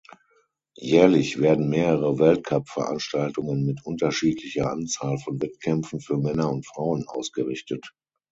Jährlich 0.79 1.39
werden 1.41 1.69
mehrere 1.69 2.17
Weltcup-Veranstaltungen 2.17 3.63
mit 3.67 3.85
unterschiedlicher 3.85 4.71
Anzahl 4.71 5.19
von 5.19 5.39
Wettkämpfen 5.39 5.99
für 5.99 6.17
Männer 6.17 6.49
und 6.51 6.65
Frauen 6.65 7.07
ausgerichtet. 7.07 7.93